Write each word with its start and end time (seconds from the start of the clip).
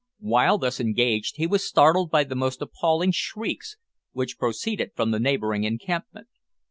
While 0.21 0.57
thus 0.57 0.79
engaged, 0.79 1.35
he 1.37 1.45
was 1.45 1.63
startled 1.63 2.09
by 2.09 2.23
the 2.23 2.33
most 2.33 2.59
appalling 2.59 3.11
shrieks, 3.11 3.77
which 4.13 4.39
proceeded 4.39 4.93
from 4.95 5.11
the 5.11 5.19
neighbouring 5.19 5.63
encampment. 5.63 6.27